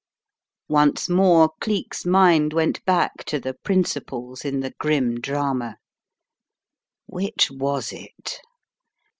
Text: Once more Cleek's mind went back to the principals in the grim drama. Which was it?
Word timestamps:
Once 0.71 1.07
more 1.07 1.51
Cleek's 1.59 2.07
mind 2.07 2.53
went 2.53 2.83
back 2.85 3.23
to 3.25 3.39
the 3.39 3.53
principals 3.53 4.43
in 4.43 4.61
the 4.61 4.73
grim 4.79 5.19
drama. 5.19 5.77
Which 7.05 7.51
was 7.51 7.91
it? 7.93 8.41